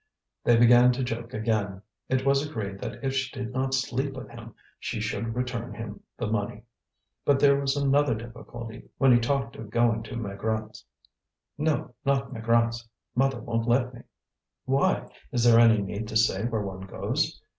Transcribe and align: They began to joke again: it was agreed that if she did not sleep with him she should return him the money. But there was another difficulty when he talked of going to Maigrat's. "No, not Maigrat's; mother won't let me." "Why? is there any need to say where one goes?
They 0.43 0.57
began 0.57 0.91
to 0.93 1.03
joke 1.03 1.31
again: 1.31 1.83
it 2.09 2.25
was 2.25 2.43
agreed 2.43 2.79
that 2.79 3.03
if 3.03 3.13
she 3.13 3.31
did 3.35 3.53
not 3.53 3.75
sleep 3.75 4.15
with 4.15 4.29
him 4.29 4.55
she 4.79 4.99
should 4.99 5.35
return 5.35 5.75
him 5.75 6.01
the 6.17 6.25
money. 6.25 6.63
But 7.23 7.39
there 7.39 7.55
was 7.61 7.77
another 7.77 8.15
difficulty 8.15 8.89
when 8.97 9.11
he 9.11 9.19
talked 9.19 9.57
of 9.57 9.69
going 9.69 10.01
to 10.01 10.15
Maigrat's. 10.17 10.85
"No, 11.55 11.93
not 12.03 12.33
Maigrat's; 12.33 12.89
mother 13.13 13.39
won't 13.41 13.67
let 13.67 13.93
me." 13.93 14.01
"Why? 14.65 15.07
is 15.31 15.43
there 15.43 15.59
any 15.59 15.77
need 15.83 16.07
to 16.07 16.17
say 16.17 16.45
where 16.47 16.63
one 16.63 16.87
goes? 16.87 17.39